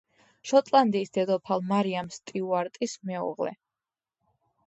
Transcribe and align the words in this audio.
შოტლანდიის 0.51 1.11
დედოფალ 1.17 1.61
მარიამ 1.73 2.09
სტიუარტის 2.17 2.97
მეუღლე. 3.11 3.53